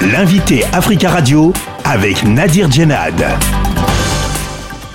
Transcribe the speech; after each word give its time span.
L'invité 0.00 0.62
Africa 0.72 1.10
Radio 1.10 1.52
avec 1.84 2.22
Nadir 2.22 2.70
Djenad. 2.70 3.20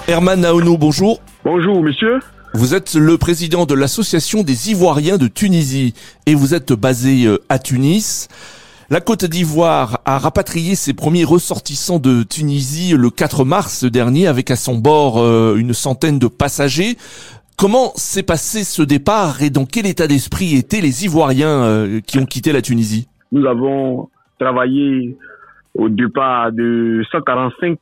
Herman 0.07 0.39
Naono, 0.39 0.77
bonjour. 0.77 1.19
Bonjour, 1.43 1.83
monsieur. 1.83 2.19
Vous 2.53 2.73
êtes 2.73 2.95
le 2.95 3.17
président 3.17 3.65
de 3.65 3.73
l'Association 3.73 4.43
des 4.43 4.71
Ivoiriens 4.71 5.17
de 5.17 5.27
Tunisie 5.27 5.93
et 6.25 6.35
vous 6.35 6.53
êtes 6.53 6.71
basé 6.71 7.25
euh, 7.25 7.39
à 7.49 7.59
Tunis. 7.59 8.29
La 8.89 9.01
Côte 9.01 9.25
d'Ivoire 9.25 9.99
a 10.05 10.19
rapatrié 10.19 10.75
ses 10.75 10.93
premiers 10.93 11.25
ressortissants 11.25 11.99
de 11.99 12.23
Tunisie 12.23 12.93
le 12.97 13.09
4 13.09 13.43
mars 13.43 13.83
dernier 13.83 14.27
avec 14.27 14.51
à 14.51 14.55
son 14.55 14.75
bord 14.75 15.19
euh, 15.19 15.57
une 15.57 15.73
centaine 15.73 16.17
de 16.17 16.27
passagers. 16.27 16.95
Comment 17.57 17.91
s'est 17.97 18.23
passé 18.23 18.63
ce 18.63 18.81
départ 18.81 19.41
et 19.43 19.49
dans 19.49 19.65
quel 19.65 19.85
état 19.85 20.07
d'esprit 20.07 20.55
étaient 20.55 20.81
les 20.81 21.03
Ivoiriens 21.03 21.63
euh, 21.63 21.99
qui 21.99 22.19
ont 22.19 22.25
quitté 22.25 22.53
la 22.53 22.61
Tunisie? 22.61 23.09
Nous 23.33 23.45
avons 23.45 24.07
travaillé 24.39 25.15
au 25.75 25.89
départ 25.89 26.51
de 26.51 27.03
145 27.11 27.79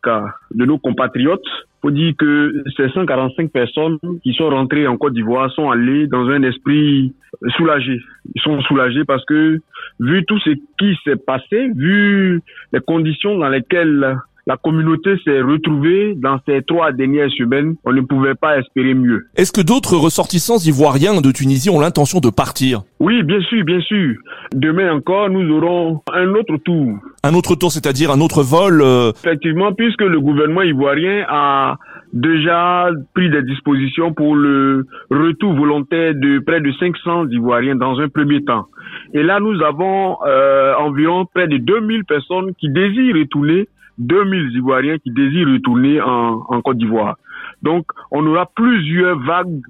de 0.51 0.65
nos 0.65 0.77
compatriotes 0.77 1.41
faut 1.81 1.91
dire 1.91 2.13
que 2.17 2.63
ces 2.77 2.89
145 2.89 3.51
personnes 3.51 3.97
qui 4.23 4.33
sont 4.33 4.49
rentrées 4.49 4.87
en 4.87 4.97
Côte 4.97 5.13
d'Ivoire 5.13 5.51
sont 5.51 5.71
allées 5.71 6.07
dans 6.07 6.27
un 6.29 6.43
esprit 6.43 7.13
soulagé. 7.57 7.99
Ils 8.35 8.41
sont 8.41 8.61
soulagés 8.61 9.03
parce 9.03 9.25
que 9.25 9.59
vu 9.99 10.25
tout 10.25 10.39
ce 10.39 10.51
qui 10.77 10.97
s'est 11.03 11.15
passé, 11.15 11.69
vu 11.75 12.41
les 12.71 12.79
conditions 12.81 13.37
dans 13.37 13.49
lesquelles 13.49 14.17
la 14.47 14.57
communauté 14.57 15.11
s'est 15.23 15.41
retrouvée 15.41 16.15
dans 16.15 16.39
ces 16.47 16.61
trois 16.63 16.91
dernières 16.91 17.29
semaines. 17.31 17.75
On 17.83 17.93
ne 17.93 18.01
pouvait 18.01 18.35
pas 18.35 18.57
espérer 18.57 18.93
mieux. 18.93 19.27
Est-ce 19.35 19.51
que 19.51 19.61
d'autres 19.61 19.95
ressortissants 19.95 20.57
ivoiriens 20.57 21.21
de 21.21 21.31
Tunisie 21.31 21.69
ont 21.69 21.79
l'intention 21.79 22.19
de 22.19 22.29
partir? 22.29 22.81
Oui, 22.99 23.23
bien 23.23 23.41
sûr, 23.41 23.63
bien 23.63 23.81
sûr. 23.81 24.15
Demain 24.53 24.91
encore, 24.93 25.29
nous 25.29 25.49
aurons 25.55 26.01
un 26.13 26.29
autre 26.33 26.57
tour. 26.57 26.97
Un 27.23 27.33
autre 27.33 27.55
tour, 27.55 27.71
c'est-à-dire 27.71 28.11
un 28.11 28.19
autre 28.19 28.43
vol 28.43 28.81
euh, 28.81 29.11
Effectivement, 29.23 29.73
puisque 29.73 30.01
le 30.01 30.19
gouvernement 30.19 30.63
ivoirien 30.63 31.25
a 31.29 31.77
déjà 32.13 32.89
pris 33.13 33.29
des 33.29 33.43
dispositions 33.43 34.13
pour 34.13 34.35
le 34.35 34.85
retour 35.09 35.53
volontaire 35.53 36.13
de 36.15 36.39
près 36.39 36.59
de 36.61 36.71
500 36.79 37.29
Ivoiriens 37.29 37.75
dans 37.75 37.99
un 37.99 38.09
premier 38.09 38.43
temps. 38.43 38.65
Et 39.13 39.23
là, 39.23 39.39
nous 39.39 39.61
avons 39.61 40.17
euh, 40.25 40.73
environ 40.75 41.25
près 41.33 41.47
de 41.47 41.57
2000 41.57 42.05
personnes 42.05 42.53
qui 42.59 42.69
désirent 42.69 43.15
retourner 43.15 43.67
2000 43.97 44.51
Ivoiriens 44.55 44.97
qui 44.97 45.11
désirent 45.11 45.47
retourner 45.47 46.01
en, 46.01 46.43
en 46.47 46.61
Côte 46.61 46.77
d'Ivoire. 46.77 47.17
Donc, 47.61 47.85
on 48.11 48.25
aura 48.25 48.45
plusieurs 48.55 49.19
vagues 49.19 49.61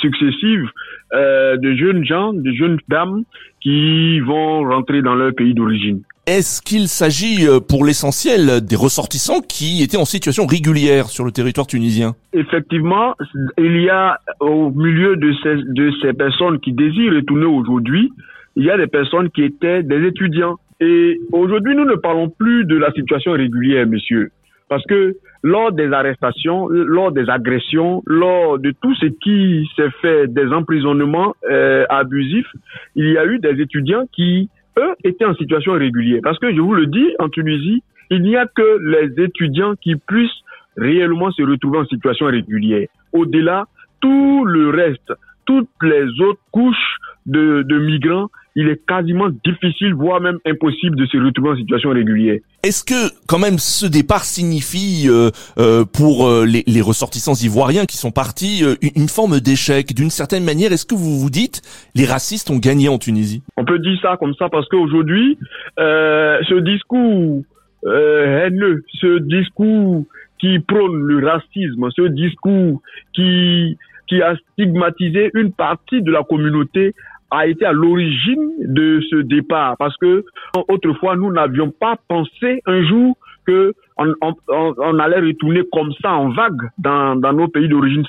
successives 0.00 0.68
euh, 1.14 1.56
de 1.56 1.74
jeunes 1.74 2.04
gens, 2.04 2.32
de 2.32 2.52
jeunes 2.52 2.78
dames 2.88 3.24
qui 3.60 4.20
vont 4.20 4.68
rentrer 4.68 5.02
dans 5.02 5.14
leur 5.14 5.34
pays 5.34 5.54
d'origine. 5.54 6.02
Est-ce 6.26 6.62
qu'il 6.62 6.86
s'agit 6.86 7.48
euh, 7.48 7.58
pour 7.58 7.84
l'essentiel 7.84 8.64
des 8.64 8.76
ressortissants 8.76 9.40
qui 9.40 9.82
étaient 9.82 9.96
en 9.96 10.04
situation 10.04 10.46
régulière 10.46 11.08
sur 11.08 11.24
le 11.24 11.32
territoire 11.32 11.66
tunisien? 11.66 12.14
Effectivement, 12.32 13.14
il 13.58 13.80
y 13.82 13.90
a 13.90 14.18
au 14.38 14.70
milieu 14.70 15.16
de 15.16 15.32
ces, 15.42 15.56
de 15.56 15.92
ces 16.00 16.12
personnes 16.12 16.60
qui 16.60 16.72
désirent 16.72 17.14
retourner 17.14 17.46
aujourd'hui, 17.46 18.12
il 18.54 18.64
y 18.64 18.70
a 18.70 18.76
des 18.76 18.86
personnes 18.86 19.30
qui 19.30 19.42
étaient 19.42 19.82
des 19.82 20.06
étudiants 20.06 20.58
et 20.82 21.20
aujourd'hui, 21.30 21.76
nous 21.76 21.84
ne 21.84 21.94
parlons 21.94 22.28
plus 22.28 22.64
de 22.64 22.76
la 22.76 22.90
situation 22.90 23.30
régulière, 23.32 23.86
monsieur. 23.86 24.32
Parce 24.68 24.84
que 24.86 25.14
lors 25.44 25.70
des 25.70 25.92
arrestations, 25.92 26.66
lors 26.68 27.12
des 27.12 27.30
agressions, 27.30 28.02
lors 28.04 28.58
de 28.58 28.72
tout 28.82 28.92
ce 28.96 29.06
qui 29.06 29.64
s'est 29.76 29.92
fait, 30.00 30.26
des 30.26 30.46
emprisonnements 30.46 31.36
euh, 31.48 31.84
abusifs, 31.88 32.50
il 32.96 33.10
y 33.10 33.16
a 33.16 33.24
eu 33.26 33.38
des 33.38 33.60
étudiants 33.60 34.06
qui, 34.10 34.50
eux, 34.76 34.94
étaient 35.04 35.24
en 35.24 35.36
situation 35.36 35.74
régulière. 35.74 36.20
Parce 36.24 36.40
que 36.40 36.52
je 36.52 36.60
vous 36.60 36.74
le 36.74 36.86
dis, 36.86 37.14
en 37.20 37.28
Tunisie, 37.28 37.84
il 38.10 38.22
n'y 38.22 38.36
a 38.36 38.46
que 38.46 38.78
les 38.80 39.22
étudiants 39.22 39.76
qui 39.76 39.94
puissent 39.94 40.42
réellement 40.76 41.30
se 41.30 41.42
retrouver 41.42 41.78
en 41.78 41.86
situation 41.86 42.26
régulière. 42.26 42.88
Au-delà, 43.12 43.66
tout 44.00 44.44
le 44.44 44.70
reste, 44.70 45.12
toutes 45.44 45.70
les 45.82 46.06
autres 46.20 46.42
couches 46.50 46.96
de 47.26 47.78
migrants 47.78 48.30
il 48.54 48.68
est 48.68 48.86
quasiment 48.86 49.28
difficile, 49.44 49.94
voire 49.94 50.20
même 50.20 50.38
impossible 50.46 50.96
de 50.96 51.06
se 51.06 51.16
retrouver 51.16 51.50
en 51.50 51.56
situation 51.56 51.90
régulière. 51.90 52.38
Est-ce 52.62 52.84
que 52.84 53.12
quand 53.26 53.38
même 53.38 53.58
ce 53.58 53.86
départ 53.86 54.24
signifie 54.24 55.08
euh, 55.08 55.30
euh, 55.58 55.84
pour 55.84 56.26
euh, 56.26 56.44
les, 56.44 56.62
les, 56.66 56.80
ressortissants 56.80 57.34
ivoiriens 57.34 57.86
qui 57.86 57.96
sont 57.96 58.10
partis 58.10 58.62
euh, 58.62 58.74
une 58.94 59.08
forme 59.08 59.40
d'échec? 59.40 59.94
D'une 59.94 60.10
certaine 60.10 60.44
manière, 60.44 60.72
est-ce 60.72 60.86
que 60.86 60.94
vous 60.94 61.18
vous 61.18 61.30
dites 61.30 61.62
les 61.94 62.04
racistes 62.04 62.50
ont 62.50 62.58
gagné 62.58 62.88
en 62.88 62.98
Tunisie? 62.98 63.42
On 63.56 63.64
peut 63.64 63.78
dire 63.78 63.98
ça 64.02 64.16
comme 64.18 64.34
ça 64.34 64.48
parce 64.48 64.68
qu'aujourd'hui, 64.68 65.38
ce 65.78 66.60
discours 66.60 67.42
haineux, 67.84 68.84
ce 69.00 69.18
discours 69.18 70.04
qui 70.38 70.58
prône 70.58 71.02
le 71.02 71.26
racisme, 71.26 71.88
ce 71.96 72.02
discours 72.08 72.82
qui 73.14 73.76
qui 74.08 74.20
a 74.20 74.36
stigmatisé 74.52 75.30
une 75.32 75.52
partie 75.52 76.02
de 76.02 76.10
la 76.10 76.22
communauté 76.22 76.94
a 77.32 77.46
été 77.46 77.64
à 77.64 77.72
l'origine 77.72 78.52
de 78.60 79.00
ce 79.10 79.16
départ. 79.16 79.76
Parce 79.78 79.96
que 79.96 80.24
autrefois 80.68 81.16
nous 81.16 81.32
n'avions 81.32 81.70
pas 81.70 81.96
pensé 82.08 82.60
un 82.66 82.84
jour 82.86 83.16
que 83.46 83.74
on, 83.96 84.14
on, 84.20 84.34
on, 84.78 84.98
allait 84.98 85.20
retourner 85.20 85.62
comme 85.72 85.92
ça 86.00 86.12
en 86.12 86.30
vague 86.30 86.70
dans, 86.78 87.16
dans 87.16 87.32
nos 87.32 87.48
pays 87.48 87.68
d'origine. 87.68 88.04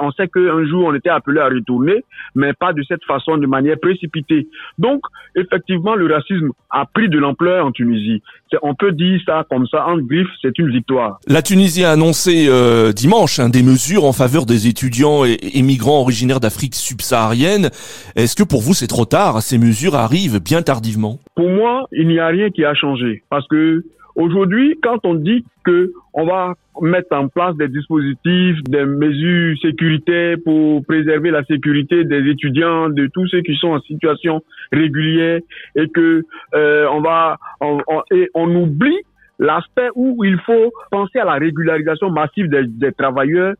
On 0.00 0.10
sait 0.12 0.28
qu'un 0.28 0.66
jour 0.66 0.84
on 0.86 0.94
était 0.94 1.10
appelé 1.10 1.40
à 1.40 1.48
retourner, 1.48 2.04
mais 2.34 2.52
pas 2.52 2.72
de 2.72 2.82
cette 2.82 3.04
façon, 3.04 3.36
de 3.36 3.46
manière 3.46 3.78
précipitée. 3.80 4.48
Donc, 4.78 5.00
effectivement, 5.34 5.94
le 5.94 6.12
racisme 6.12 6.50
a 6.70 6.86
pris 6.86 7.08
de 7.08 7.18
l'ampleur 7.18 7.66
en 7.66 7.72
Tunisie. 7.72 8.22
On 8.62 8.74
peut 8.74 8.92
dire 8.92 9.20
ça 9.26 9.44
comme 9.50 9.66
ça, 9.66 9.86
en 9.86 9.98
griffe, 9.98 10.28
c'est 10.40 10.58
une 10.58 10.70
victoire. 10.70 11.18
La 11.26 11.42
Tunisie 11.42 11.84
a 11.84 11.92
annoncé 11.92 12.46
euh, 12.48 12.92
dimanche 12.92 13.38
hein, 13.38 13.48
des 13.48 13.62
mesures 13.62 14.04
en 14.04 14.12
faveur 14.12 14.46
des 14.46 14.68
étudiants 14.68 15.24
et, 15.24 15.36
et 15.54 15.62
migrants 15.62 16.00
originaires 16.00 16.40
d'Afrique 16.40 16.74
subsaharienne. 16.74 17.70
Est-ce 18.16 18.36
que 18.36 18.42
pour 18.42 18.60
vous 18.62 18.74
c'est 18.74 18.86
trop 18.86 19.04
tard? 19.04 19.42
Ces 19.42 19.58
mesures 19.58 19.94
arrivent 19.94 20.40
bien 20.42 20.62
tardivement? 20.62 21.18
Pour 21.34 21.48
moi, 21.48 21.86
il 21.92 22.08
n'y 22.08 22.18
a 22.18 22.28
rien 22.28 22.50
qui 22.50 22.64
a 22.64 22.74
changé 22.74 23.22
parce 23.30 23.46
que 23.48 23.84
Aujourd'hui, 24.18 24.76
quand 24.82 24.98
on 25.04 25.14
dit 25.14 25.44
que 25.64 25.92
on 26.12 26.26
va 26.26 26.54
mettre 26.80 27.16
en 27.16 27.28
place 27.28 27.56
des 27.56 27.68
dispositifs, 27.68 28.56
des 28.64 28.84
mesures 28.84 29.56
sécuritaires 29.62 30.38
pour 30.44 30.84
préserver 30.84 31.30
la 31.30 31.44
sécurité 31.44 32.02
des 32.02 32.28
étudiants, 32.28 32.88
de 32.88 33.06
tous 33.14 33.28
ceux 33.28 33.42
qui 33.42 33.54
sont 33.54 33.68
en 33.68 33.80
situation 33.82 34.42
régulière, 34.72 35.40
et 35.76 35.88
que 35.88 36.24
euh, 36.54 36.86
on 36.90 37.00
va 37.00 37.36
on, 37.60 37.80
et 38.10 38.28
on 38.34 38.52
oublie 38.56 38.98
l'aspect 39.38 39.88
où 39.94 40.24
il 40.24 40.38
faut 40.40 40.72
penser 40.90 41.20
à 41.20 41.24
la 41.24 41.34
régularisation 41.34 42.10
massive 42.10 42.48
des, 42.48 42.66
des 42.66 42.90
travailleurs, 42.90 43.54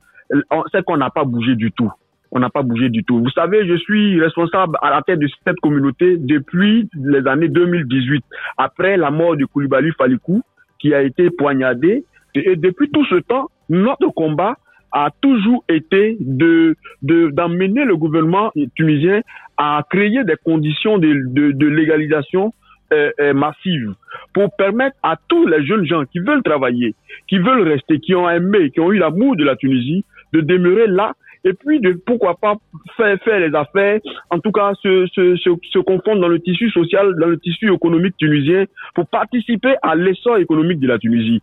c'est 0.73 0.85
qu'on 0.85 0.97
n'a 0.97 1.11
pas 1.11 1.25
bougé 1.25 1.55
du 1.55 1.71
tout 1.71 1.93
on 2.31 2.41
n'a 2.41 2.51
pas 2.51 2.63
bougé 2.63 2.89
du 2.89 3.05
tout. 3.05 3.19
Vous 3.21 3.31
savez, 3.31 3.67
je 3.67 3.77
suis 3.77 4.21
responsable 4.21 4.77
à 4.83 4.91
la 4.91 5.03
tête 5.03 5.19
de 5.19 5.29
cette 5.45 5.59
communauté 5.61 6.17
depuis 6.19 6.89
les 6.95 7.27
années 7.27 7.49
2018, 7.49 8.25
après 8.57 8.97
la 8.97 9.11
mort 9.11 9.37
de 9.37 9.45
Koulibaly 9.45 9.93
Falikou, 9.93 10.43
qui 10.79 10.95
a 10.95 11.03
été 11.03 11.31
poignardé. 11.31 12.05
Et 12.35 12.57
depuis 12.57 12.91
tout 12.91 13.05
ce 13.07 13.17
temps, 13.17 13.49
notre 13.69 14.09
combat 14.09 14.57
a 14.93 15.11
toujours 15.21 15.65
été 15.69 16.17
de 16.21 16.77
d'emmener 17.03 17.85
le 17.85 17.97
gouvernement 17.97 18.53
tunisien 18.75 19.21
à 19.57 19.83
créer 19.91 20.25
des 20.25 20.37
conditions 20.43 20.99
de, 20.99 21.13
de, 21.27 21.53
de 21.53 21.67
légalisation 21.67 22.55
euh, 22.93 23.11
euh, 23.21 23.35
massive 23.35 23.93
pour 24.33 24.55
permettre 24.57 24.97
à 25.03 25.17
tous 25.29 25.47
les 25.47 25.67
jeunes 25.67 25.85
gens 25.85 26.05
qui 26.07 26.21
veulent 26.21 26.43
travailler, 26.43 26.95
qui 27.29 27.39
veulent 27.39 27.69
rester, 27.69 28.01
qui 28.01 28.15
ont 28.15 28.31
aimé, 28.31 28.71
qui 28.71 28.81
ont 28.81 28.91
eu 28.91 28.99
l'amour 28.99 29.37
de 29.37 29.45
la 29.45 29.57
Tunisie, 29.57 30.07
de 30.33 30.41
demeurer 30.41 30.87
là 30.87 31.13
et 31.49 31.55
puis 31.55 31.81
de 31.81 31.99
pourquoi 32.05 32.35
pas 32.35 32.57
faire, 32.97 33.19
faire 33.23 33.41
les 33.41 33.55
affaires, 33.55 34.01
en 34.31 34.39
tout 34.39 34.53
cas 34.53 34.73
se, 34.83 35.07
se, 35.15 35.37
se, 35.37 35.51
se, 35.73 35.79
confondre 35.79 36.21
dans 36.21 36.29
le 36.29 36.41
tissu 36.41 36.71
social, 36.71 37.15
dans 37.19 37.27
le 37.27 37.39
tissu 37.39 37.73
économique 37.73 38.17
tunisien 38.19 38.67
pour 38.95 39.07
participer 39.07 39.75
à 39.83 39.95
l'essor 39.95 40.37
économique 40.37 40.81
de 40.81 40.89
la 40.89 40.99
Tunisie. 40.99 41.41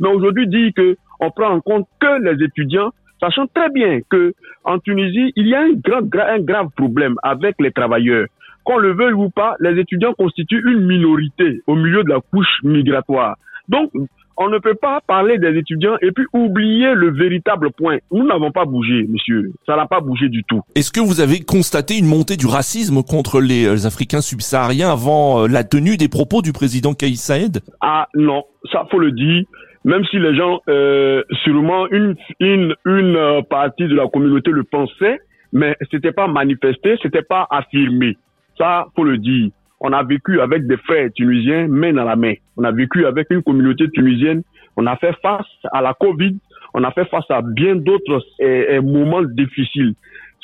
Mais 0.00 0.08
aujourd'hui, 0.08 0.48
dire 0.48 0.72
que 0.74 0.96
on 1.20 1.30
prend 1.30 1.50
en 1.50 1.60
compte 1.60 1.86
que 2.00 2.22
les 2.22 2.44
étudiants, 2.44 2.90
sachant 3.20 3.46
très 3.46 3.70
bien 3.70 4.00
que 4.10 4.34
en 4.64 4.78
Tunisie, 4.80 5.32
il 5.36 5.46
y 5.46 5.54
a 5.54 5.60
un, 5.60 5.72
grand, 5.72 6.02
un 6.18 6.40
grave 6.40 6.68
problème 6.76 7.14
avec 7.22 7.54
les 7.60 7.70
travailleurs. 7.70 8.26
Qu'on 8.64 8.78
le 8.78 8.92
veuille 8.92 9.12
ou 9.12 9.30
pas, 9.30 9.54
les 9.60 9.78
étudiants 9.78 10.14
constituent 10.14 10.64
une 10.66 10.86
minorité 10.86 11.60
au 11.66 11.76
milieu 11.76 12.02
de 12.02 12.08
la 12.08 12.20
couche 12.20 12.60
migratoire. 12.64 13.36
Donc, 13.68 13.92
on 14.36 14.48
ne 14.48 14.58
peut 14.58 14.74
pas 14.74 15.00
parler 15.06 15.38
des 15.38 15.56
étudiants 15.58 15.96
et 16.02 16.10
puis 16.12 16.24
oublier 16.32 16.94
le 16.94 17.12
véritable 17.12 17.70
point. 17.72 17.98
Nous 18.10 18.26
n'avons 18.26 18.50
pas 18.50 18.64
bougé, 18.64 19.06
monsieur. 19.08 19.52
Ça 19.66 19.76
n'a 19.76 19.86
pas 19.86 20.00
bougé 20.00 20.28
du 20.28 20.44
tout. 20.44 20.60
Est-ce 20.74 20.92
que 20.92 21.00
vous 21.00 21.20
avez 21.20 21.40
constaté 21.40 21.98
une 21.98 22.06
montée 22.06 22.36
du 22.36 22.46
racisme 22.46 23.02
contre 23.02 23.40
les 23.40 23.66
euh, 23.66 23.86
Africains 23.86 24.20
subsahariens 24.20 24.90
avant 24.90 25.44
euh, 25.44 25.48
la 25.48 25.64
tenue 25.64 25.96
des 25.96 26.08
propos 26.08 26.42
du 26.42 26.52
président 26.52 26.94
Kais 26.94 27.14
Saïd 27.14 27.60
Ah 27.80 28.08
non, 28.14 28.44
ça 28.72 28.86
faut 28.90 28.98
le 28.98 29.12
dire. 29.12 29.44
Même 29.84 30.04
si 30.06 30.18
les 30.18 30.34
gens, 30.34 30.60
euh, 30.68 31.22
sûrement 31.42 31.86
une 31.90 32.16
une 32.40 32.74
une 32.86 33.16
euh, 33.16 33.42
partie 33.42 33.86
de 33.86 33.94
la 33.94 34.08
communauté 34.08 34.50
le 34.50 34.64
pensait, 34.64 35.20
mais 35.52 35.76
c'était 35.90 36.12
pas 36.12 36.26
manifesté, 36.26 36.96
c'était 37.02 37.22
pas 37.22 37.46
affirmé. 37.50 38.16
Ça 38.56 38.86
faut 38.96 39.04
le 39.04 39.18
dire 39.18 39.50
on 39.86 39.92
a 39.92 40.02
vécu 40.02 40.40
avec 40.40 40.66
des 40.66 40.78
frères 40.78 41.10
tunisiens 41.14 41.68
main 41.68 41.92
dans 41.92 42.04
la 42.04 42.16
main. 42.16 42.32
On 42.56 42.64
a 42.64 42.72
vécu 42.72 43.04
avec 43.04 43.26
une 43.30 43.42
communauté 43.42 43.90
tunisienne. 43.90 44.42
On 44.76 44.86
a 44.86 44.96
fait 44.96 45.14
face 45.20 45.46
à 45.72 45.82
la 45.82 45.92
Covid. 45.92 46.38
On 46.72 46.82
a 46.84 46.90
fait 46.90 47.04
face 47.04 47.30
à 47.30 47.42
bien 47.42 47.76
d'autres 47.76 48.24
eh, 48.40 48.66
eh, 48.70 48.80
moments 48.80 49.22
difficiles 49.22 49.94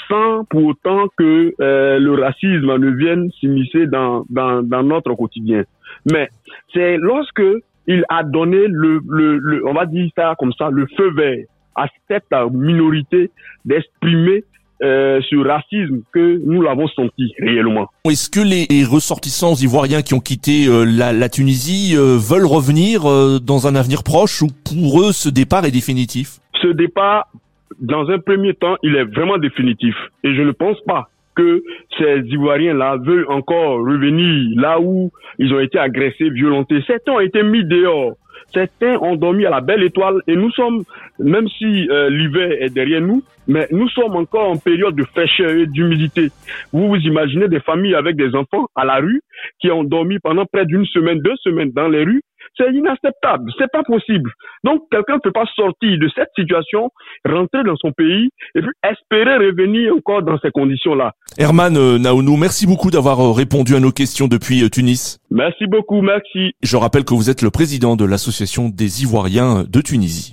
sans 0.08 0.44
pour 0.44 0.66
autant 0.66 1.06
que 1.16 1.54
euh, 1.60 1.98
le 1.98 2.14
racisme 2.14 2.76
ne 2.76 2.90
vienne 2.90 3.30
s'immiscer 3.40 3.86
dans, 3.86 4.24
dans, 4.28 4.62
dans 4.62 4.82
notre 4.82 5.14
quotidien. 5.14 5.62
Mais 6.12 6.28
c'est 6.74 6.98
lorsque 6.98 7.42
il 7.86 8.04
a 8.10 8.22
donné 8.22 8.66
le, 8.68 9.00
le, 9.08 9.38
le, 9.38 9.66
on 9.66 9.72
va 9.72 9.86
dire 9.86 10.10
ça 10.16 10.34
comme 10.38 10.52
ça, 10.52 10.68
le 10.70 10.86
feu 10.96 11.12
vert 11.12 11.44
à 11.76 11.86
cette 12.08 12.34
minorité 12.52 13.30
d'exprimer 13.64 14.44
euh, 14.82 15.20
ce 15.28 15.36
racisme 15.36 16.00
que 16.12 16.40
nous 16.44 16.62
l'avons 16.62 16.88
senti 16.88 17.34
réellement. 17.38 17.88
Est-ce 18.04 18.30
que 18.30 18.40
les 18.40 18.84
ressortissants 18.84 19.54
ivoiriens 19.54 20.00
qui 20.00 20.14
ont 20.14 20.20
quitté 20.20 20.66
euh, 20.66 20.84
la, 20.84 21.12
la, 21.12 21.28
Tunisie 21.28 21.94
euh, 21.96 22.16
veulent 22.16 22.46
revenir 22.46 23.02
dans 23.40 23.66
un 23.66 23.74
avenir 23.74 24.02
proche 24.02 24.42
ou 24.42 24.48
pour 24.64 25.02
eux 25.02 25.12
ce 25.12 25.28
départ 25.28 25.64
est 25.66 25.70
définitif? 25.70 26.38
Ce 26.62 26.68
départ, 26.68 27.28
dans 27.80 28.08
un 28.08 28.18
premier 28.18 28.54
temps, 28.54 28.76
il 28.82 28.96
est 28.96 29.04
vraiment 29.04 29.38
définitif 29.38 29.94
et 30.24 30.34
je 30.34 30.42
ne 30.42 30.52
pense 30.52 30.80
pas 30.86 31.08
que 31.34 31.62
ces 31.98 32.22
Ivoiriens-là 32.26 32.96
veulent 33.04 33.26
encore 33.28 33.78
revenir 33.80 34.60
là 34.60 34.80
où 34.80 35.10
ils 35.38 35.52
ont 35.52 35.60
été 35.60 35.78
agressés, 35.78 36.30
violentés. 36.30 36.82
Certains 36.86 37.12
ont 37.12 37.20
été 37.20 37.42
mis 37.42 37.64
dehors. 37.64 38.14
Certains 38.52 38.96
ont 38.98 39.16
dormi 39.16 39.46
à 39.46 39.50
la 39.50 39.60
belle 39.60 39.82
étoile 39.82 40.20
et 40.26 40.36
nous 40.36 40.50
sommes, 40.52 40.84
même 41.18 41.48
si 41.48 41.88
euh, 41.88 42.10
l'hiver 42.10 42.50
est 42.60 42.70
derrière 42.70 43.00
nous, 43.00 43.22
mais 43.46 43.66
nous 43.70 43.88
sommes 43.88 44.16
encore 44.16 44.50
en 44.50 44.56
période 44.56 44.94
de 44.94 45.04
fraîcheur 45.04 45.50
et 45.50 45.66
d'humidité. 45.66 46.30
Vous 46.72 46.88
vous 46.88 46.96
imaginez 46.96 47.48
des 47.48 47.60
familles 47.60 47.94
avec 47.94 48.16
des 48.16 48.34
enfants 48.34 48.66
à 48.74 48.84
la 48.84 48.96
rue 48.96 49.22
qui 49.60 49.70
ont 49.70 49.84
dormi 49.84 50.18
pendant 50.18 50.46
près 50.46 50.66
d'une 50.66 50.86
semaine, 50.86 51.20
deux 51.20 51.36
semaines 51.42 51.72
dans 51.72 51.88
les 51.88 52.04
rues 52.04 52.22
c'est 52.56 52.72
inacceptable, 52.72 53.50
c'est 53.58 53.70
pas 53.72 53.82
possible. 53.82 54.30
Donc 54.64 54.82
quelqu'un 54.90 55.14
ne 55.14 55.20
peut 55.20 55.32
pas 55.32 55.46
sortir 55.54 55.98
de 55.98 56.08
cette 56.14 56.30
situation, 56.36 56.90
rentrer 57.24 57.62
dans 57.64 57.76
son 57.76 57.92
pays 57.92 58.30
et 58.54 58.60
puis 58.60 58.70
espérer 58.82 59.36
revenir 59.36 59.94
encore 59.94 60.22
dans 60.22 60.38
ces 60.40 60.50
conditions-là. 60.50 61.12
Herman 61.38 61.76
euh, 61.76 61.98
Naounou, 61.98 62.36
merci 62.36 62.66
beaucoup 62.66 62.90
d'avoir 62.90 63.20
euh, 63.20 63.32
répondu 63.32 63.74
à 63.74 63.80
nos 63.80 63.92
questions 63.92 64.28
depuis 64.28 64.62
euh, 64.62 64.68
Tunis. 64.68 65.18
Merci 65.30 65.66
beaucoup, 65.66 66.02
merci. 66.02 66.52
Je 66.62 66.76
rappelle 66.76 67.04
que 67.04 67.14
vous 67.14 67.30
êtes 67.30 67.42
le 67.42 67.50
président 67.50 67.96
de 67.96 68.04
l'association 68.04 68.68
des 68.68 69.02
Ivoiriens 69.02 69.64
de 69.68 69.80
Tunisie. 69.80 70.28